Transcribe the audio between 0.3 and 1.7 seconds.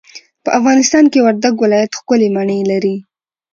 په افغانستان کي وردګ